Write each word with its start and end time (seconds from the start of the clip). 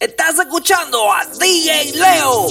Estás 0.00 0.38
escuchando 0.38 1.12
a 1.12 1.24
DJ 1.24 1.92
Leo. 1.96 2.46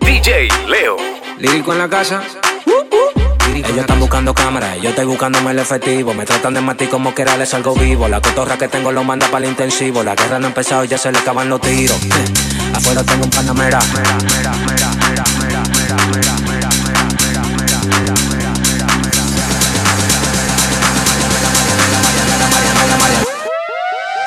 DJ 0.00 0.48
Leo. 0.66 0.96
Lírico 1.36 1.72
en 1.72 1.78
la 1.78 1.90
casa. 1.90 2.22
Ellos 3.54 3.76
están 3.76 4.00
buscando 4.00 4.32
cámaras, 4.32 4.80
yo 4.80 4.88
estoy 4.88 5.04
buscándome 5.04 5.50
el 5.50 5.58
efectivo. 5.58 6.14
Me 6.14 6.24
tratan 6.24 6.54
de 6.54 6.62
matar 6.62 6.88
como 6.88 7.14
que 7.14 7.26
les 7.26 7.50
salgo 7.50 7.74
vivo. 7.74 8.08
La 8.08 8.22
cotorra 8.22 8.56
que 8.56 8.68
tengo 8.68 8.92
lo 8.92 9.04
manda 9.04 9.26
para 9.26 9.44
el 9.44 9.50
intensivo. 9.50 10.02
La 10.02 10.14
guerra 10.14 10.38
no 10.38 10.46
ha 10.46 10.48
empezado, 10.48 10.84
ya 10.84 10.96
se 10.96 11.12
le 11.12 11.18
acaban 11.18 11.50
los 11.50 11.60
tiros. 11.60 11.98
Afuera 12.74 13.04
tengo 13.04 13.24
un 13.24 13.30
panamera. 13.30 13.78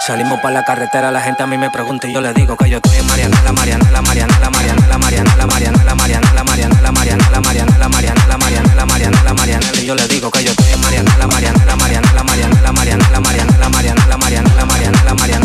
Salimos 0.05 0.39
para 0.39 0.53
la 0.53 0.63
carretera, 0.63 1.09
la 1.09 1.19
gente 1.19 1.41
a 1.41 1.47
mí 1.47 1.57
me 1.57 1.71
pregunta 1.71 2.07
y 2.07 2.13
yo 2.13 2.21
le 2.21 2.31
digo 2.31 2.55
que 2.55 2.69
yo 2.69 2.77
estoy 2.77 2.95
en 2.95 3.07
Mariana, 3.07 3.41
la 3.43 3.51
Mariana, 3.51 3.89
la 3.89 4.03
Mariana, 4.03 4.37
la 4.39 4.51
Mariana, 4.51 4.87
la 4.87 4.97
Mariana, 4.99 5.35
la 5.35 5.47
Mariana, 5.47 5.83
la 5.83 5.95
Mariana, 5.95 6.31
la 6.35 6.43
Mariana, 6.43 6.71
la 6.83 6.91
Mariana, 6.91 7.25
la 7.33 7.41
Mariana, 7.41 7.77
la 7.79 7.89
Mariana, 7.89 8.27
la 8.27 8.37
Mariana, 8.37 8.75
la 8.75 8.85
Mariana, 8.85 9.23
la 9.23 9.33
Mariana, 9.33 9.71
yo 9.83 9.95
le 9.95 10.07
digo 10.07 10.29
que 10.29 10.43
yo 10.43 10.51
estoy 10.51 10.73
en 10.73 10.81
Mariana, 10.81 11.17
la 11.17 11.25
Mariana, 11.25 11.65
la 11.65 11.75
Mariana, 11.75 12.11
la 12.13 12.23
Mariana, 12.23 12.61
la 12.61 12.71
Mariana, 12.71 13.09
la 13.09 13.19
Mariana, 13.19 13.57
la 13.57 13.69
Mariana, 13.69 14.05
la 14.07 14.17
Mariana, 14.17 14.53
la 14.55 14.65
Mariana, 14.65 15.03
la 15.05 15.13
Mariana, 15.15 15.44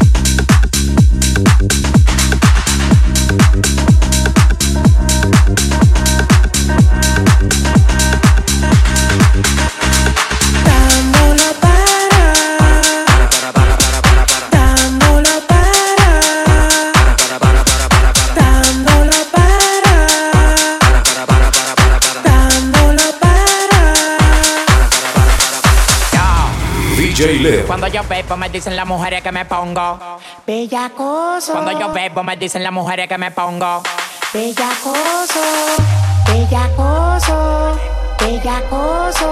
DJ 27.21 27.39
Leo. 27.39 27.67
Cuando 27.67 27.87
yo 27.87 28.01
bebo 28.03 28.35
me 28.35 28.49
dicen 28.49 28.75
las 28.75 28.87
mujeres 28.87 29.21
que 29.21 29.31
me 29.31 29.45
pongo. 29.45 29.99
Bellacoso, 30.47 31.51
Cuando 31.51 31.71
yo 31.79 31.91
bebo 31.93 32.23
me 32.23 32.35
dicen 32.35 32.63
las 32.63 32.73
mujeres 32.73 33.07
que 33.07 33.17
me 33.17 33.29
pongo. 33.29 33.83
bellacoso, 34.33 35.41
bellacoso, 36.25 37.77
bellacoso, 38.19 39.29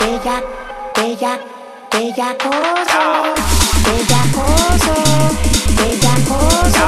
bella, 0.00 0.42
bella, 0.94 1.38
bellacoso, 1.90 3.00
bellacoso, 3.86 4.94
bellacoso, 5.76 6.86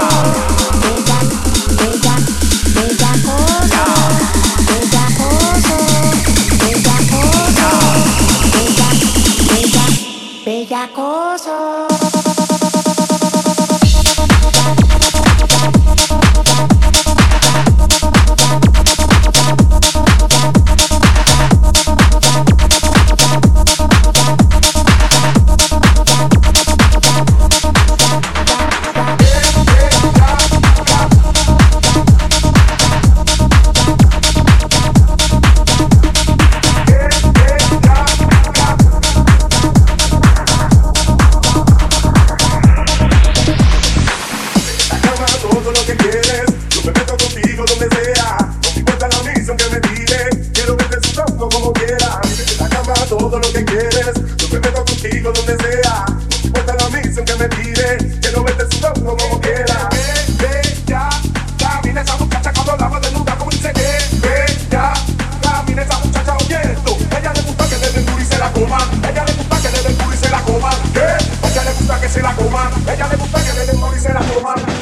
se 72.10 72.20
la 72.20 72.34
coman. 72.34 72.70
Ella 72.88 73.08
le 73.08 73.16
gusta 73.16 73.38
que 73.42 73.53
le 73.53 73.66
den 73.66 73.81
y 73.97 74.00
se 74.00 74.12
la 74.12 74.20
coman. 74.20 74.79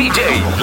DJ. 0.00 0.59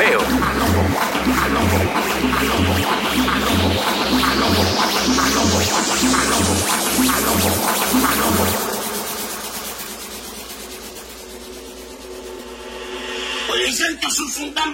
dicen 13.66 13.98
que 13.98 14.12
sos 14.12 14.38
un 14.38 14.54
tan 14.54 14.74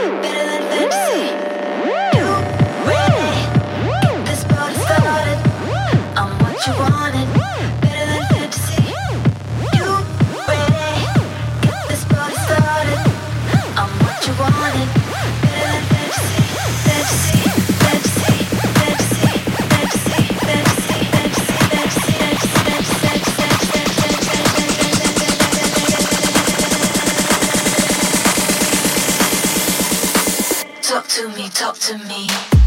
Talk 30.91 31.07
to 31.07 31.29
me, 31.29 31.47
talk 31.47 31.77
to 31.77 31.97
me. 31.99 32.60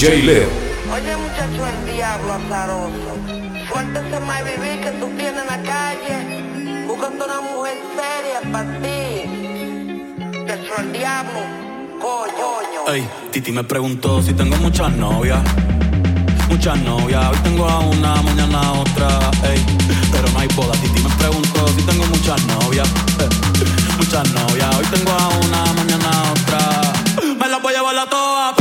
DJ 0.00 0.22
Leo. 0.22 0.48
Oye 0.94 1.14
muchacho 1.14 1.66
el 1.66 1.94
diablo 1.94 2.32
azaroso, 2.32 3.10
suéltese 3.68 4.20
más 4.20 4.42
vivir 4.46 4.80
que 4.80 4.90
tú 4.92 5.06
tienes 5.18 5.42
en 5.42 5.46
la 5.46 5.62
calle, 5.62 6.86
búscate 6.86 7.16
una 7.16 7.40
mujer 7.42 7.76
seria 7.94 8.40
para 8.50 8.78
ti, 8.78 9.28
que 10.46 10.80
el 10.80 10.92
diablo, 10.94 11.40
coño. 12.00 12.94
Ey, 12.94 13.06
Titi 13.30 13.52
me 13.52 13.62
preguntó 13.62 14.22
si 14.22 14.32
tengo 14.32 14.56
muchas 14.56 14.90
novias, 14.92 15.42
muchas 16.48 16.78
novias, 16.78 17.28
hoy 17.28 17.38
tengo 17.44 17.68
a 17.68 17.80
una, 17.80 18.22
mañana 18.22 18.58
a 18.58 18.72
otra, 18.72 19.30
ey, 19.52 19.62
pero 20.10 20.30
no 20.30 20.38
hay 20.38 20.48
boda, 20.56 20.72
Titi 20.80 20.98
me 20.98 21.14
preguntó 21.16 21.68
si 21.76 21.82
tengo 21.82 22.06
muchas 22.06 22.42
novias, 22.46 22.88
muchas 23.98 24.32
novias, 24.32 24.76
hoy 24.76 24.86
tengo 24.86 25.12
a 25.12 25.28
una, 25.28 25.64
mañana 25.74 26.10
a 26.10 26.32
otra, 26.32 27.34
me 27.38 27.48
las 27.50 27.60
voy 27.60 27.74
a 27.74 27.76
llevar 27.76 27.98
a 27.98 28.06
todas, 28.08 28.54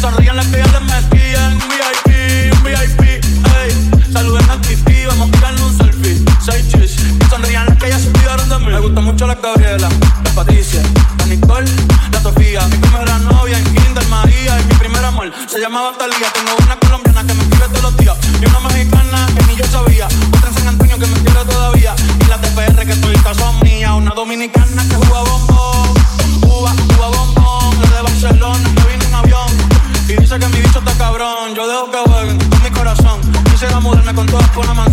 sonrían 0.00 0.36
las 0.36 0.46
que 0.46 0.58
ya 0.58 0.66
les 0.66 0.82
metí 0.82 1.20
en 1.34 1.52
un 1.52 1.68
VIP, 1.68 2.54
un 2.54 2.62
VIP, 2.64 3.02
ey. 3.02 4.12
Saluden 4.12 4.50
a 4.50 4.60
Titi, 4.62 5.04
vamos 5.06 5.28
a 5.28 5.32
tirarnos 5.32 5.60
un 5.60 5.76
selfie. 5.76 6.24
Seis 6.40 6.68
chis, 6.68 6.96
que 7.18 7.26
sonrían 7.28 7.66
las 7.66 7.76
que 7.76 7.88
ya 7.90 7.98
se 7.98 8.08
olvidaron 8.08 8.48
de 8.48 8.58
mí. 8.60 8.66
Me 8.66 8.80
gusta 8.80 9.00
mucho 9.00 9.26
la 9.26 9.34
Gabriela, 9.34 9.88
la 10.24 10.30
Patricia, 10.30 10.80
la 11.18 11.26
Nicole, 11.26 11.70
la 12.12 12.20
Sofía. 12.22 12.66
Mi 12.68 12.78
primera 12.78 13.18
novia 13.18 13.58
en 13.58 13.64
Kinder 13.64 14.06
María 14.08 14.58
y 14.60 14.64
mi 14.64 14.74
primer 14.74 15.04
amor 15.04 15.30
se 15.46 15.60
llamaba 15.60 15.92
Talía. 15.98 16.32
Tengo 16.32 16.56
una 16.64 16.76
colombiana 16.76 17.26
que 17.26 17.34
me 17.34 17.42
escribe 17.42 17.68
todos 17.68 17.82
los 17.82 17.96
días 17.98 18.16
y 18.40 18.46
una 18.46 18.60
mexicana 18.60 19.26
que 19.36 19.46
ni 19.46 19.56
yo 19.56 19.66
sabía. 19.66 20.06
Otra 20.06 20.48
en 20.48 20.54
San 20.54 20.68
Antonio 20.68 20.98
que 20.98 21.06
me 21.06 21.18
quiere 21.20 21.44
todavía 21.44 21.94
y 22.24 22.24
la 22.24 22.40
TPR 22.40 22.86
que 22.86 22.92
estoy 22.92 23.16
son 23.36 23.60
mía. 23.60 23.94
Una 23.94 24.14
dominicana 24.14 24.82
que 24.88 24.96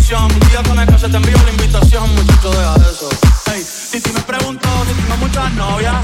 mansión. 0.08 0.32
Un 0.32 0.48
día 0.48 0.62
con 0.62 0.78
el 0.78 0.86
que 0.86 0.98
se 0.98 1.08
te 1.08 1.16
envío 1.16 1.36
la 1.44 1.50
invitación, 1.50 2.14
muchacho, 2.14 2.50
deja 2.50 2.76
eso. 2.90 3.08
Hey, 3.46 3.64
Titi 3.92 4.12
me 4.12 4.20
preguntó 4.20 4.68
si 4.86 4.94
tengo 4.94 5.16
muchas 5.18 5.52
novias. 5.52 5.94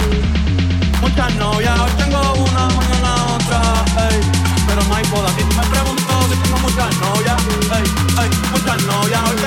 Muchas 1.01 1.35
novias, 1.37 1.81
hoy 1.81 1.91
tengo 1.99 2.33
una, 2.33 2.69
mañana 2.69 3.15
otra, 3.35 3.85
ey. 4.11 4.21
Pero 4.67 4.83
no 4.89 4.95
hay 4.95 5.05
boda. 5.09 5.29
Titi 5.37 5.55
me 5.57 5.67
preguntó 5.67 6.15
si 6.31 6.37
tengo 6.43 6.59
muchas 6.59 6.97
novias. 6.99 7.37
Ey, 7.77 7.85
ey, 8.23 8.31
muchas 8.53 8.83
novias, 8.85 9.21
hoy 9.31 9.44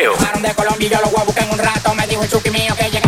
Leo. 0.00 0.16
Llegaron 0.16 0.42
de 0.42 0.54
Colombia 0.54 0.88
yo 0.88 1.00
los 1.00 1.10
voy 1.10 1.20
a 1.20 1.24
buscar 1.24 1.44
en 1.44 1.52
un 1.52 1.58
rato. 1.58 1.94
Me 1.94 2.06
dijo 2.06 2.22
el 2.22 2.30
chuki 2.30 2.50
mío 2.50 2.74
que 2.74 2.99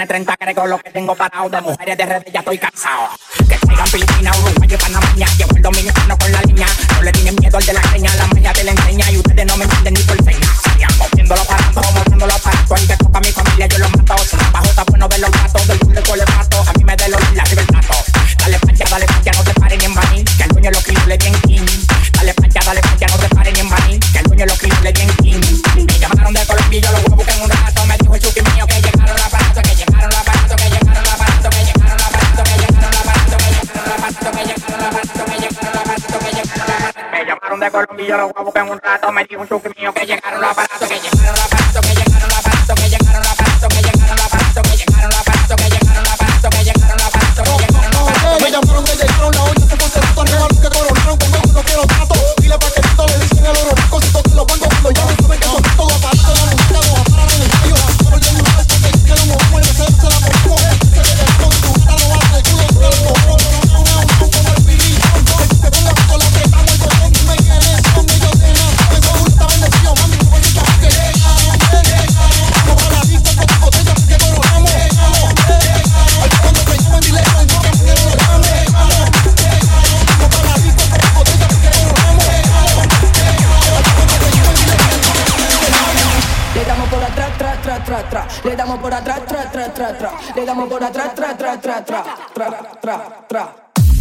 tiene 0.00 0.24
30 0.24 0.36
creo 0.36 0.66
lo 0.66 0.78
que 0.78 0.90
tengo 0.90 1.14
parado 1.14 1.48
de 1.50 1.60
mujeres 1.60 1.98
de 1.98 2.06
redes 2.06 2.32
ya 2.32 2.40
estoy 2.40 2.58
cansado. 2.58 3.10
Que 3.48 3.58
sigan 3.58 3.86
Filipinas, 3.86 4.38
Uruguay 4.38 4.68
y 4.72 4.76
Panamá. 4.76 5.14
Llevo 5.14 5.56
el 5.56 5.62
dominicano 5.62 6.16
con 6.18 6.32
la 6.32 6.40
línea. 6.42 6.66
No 6.94 7.02
le 7.02 7.12
tienen 7.12 7.36
miedo 7.36 7.58
al 7.58 7.66
de 7.66 7.72
la 7.72 7.80
creña. 7.82 8.14
La 8.16 8.26
maña 8.28 8.52
te 8.52 8.64
la 8.64 8.70
enseña 8.70 9.10
y 9.10 9.18
ustedes 9.18 9.46
no 9.46 9.56
me 9.56 9.64
entienden 9.64 9.94
ni 9.94 10.02
por 10.02 10.16
seña. 10.24 10.48
Sigan 10.62 10.98
moviéndolo 10.98 11.44
parando, 11.44 11.82
moviéndolo 11.82 12.34
aparato. 12.34 12.76
El 12.76 12.86
que 12.86 12.96
toca 12.96 13.18
a 13.18 13.20
mi 13.20 13.32
familia 13.32 13.66
yo 13.66 13.78
lo 13.78 13.90
mato. 13.90 14.18
Si 14.24 14.36
no 14.36 14.52
bajo 14.52 14.66
está 14.66 14.84
bueno 14.84 15.08
ver 15.08 15.20
los 15.20 15.30
gatos. 15.30 15.66
Del 15.68 15.78
culo 15.80 16.02
con 16.02 16.18
yo 38.10 38.16
los 38.16 38.32
voy 38.32 38.40
a 38.40 38.44
buscar 38.44 38.66
en 38.66 38.72
un 38.72 38.80
rato. 38.80 39.12
Me 39.12 39.24
dijo 39.24 39.40
un 39.40 39.48
chuki 39.48 39.68
mío 39.78 39.92
que 39.94 40.04
llegaron 40.04 40.40
los 40.40 40.50
aparatos, 40.50 40.88
que 40.88 40.94
llegaron 40.94 41.19
tra, 87.84 88.02
tra. 88.08 88.26
Le 88.44 88.56
damos 88.56 88.78
por 88.78 88.92
atrás, 88.92 89.20
tra, 89.26 89.50
tra, 89.50 89.72
tra, 89.72 89.98
tra. 89.98 90.12
Le 90.34 90.44
damos 90.44 90.68
por 90.68 90.82
atrás, 90.82 91.14
tra, 91.14 91.36
tra, 91.36 91.56
tra, 91.58 91.84
tra, 91.84 92.04
tra, 92.34 92.50
tra, 92.80 93.26
tra. 93.28 93.54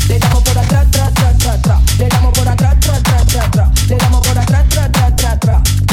Le 0.07 0.19
damos 0.19 0.43
por 0.43 0.57
atrás, 0.57 0.87
tra, 0.91 1.11
tra, 1.11 1.33
tra, 1.37 1.61
tra. 1.61 1.81
Le 1.97 2.07
damos 2.07 2.37
por 2.37 2.47
atrás, 2.47 2.79
tra, 2.79 2.99
tra, 3.01 3.25
tra, 3.25 3.51
tra. 3.51 3.71
Le 3.87 3.95
damos 3.95 4.27
por 4.27 4.37
atrás, 4.37 4.69
tra, 4.69 4.91
tra, 4.91 5.15
tra, 5.15 5.39
tra, 5.39 5.88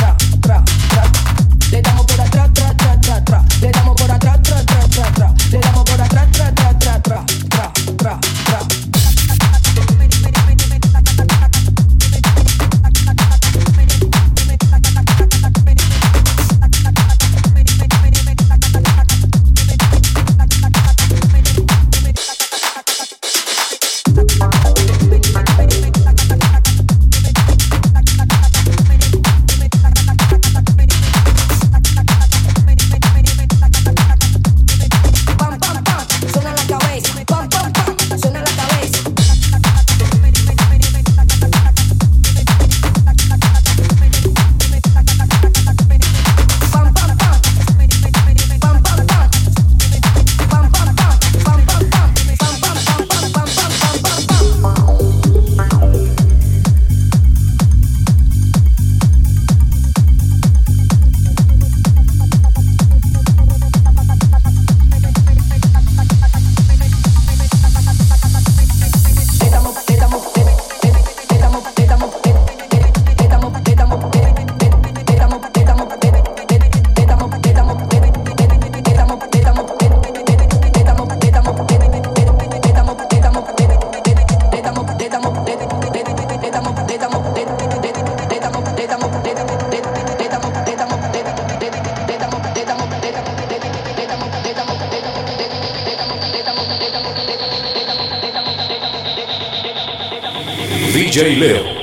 DJ 101.17 101.35
Leo. 101.41 101.76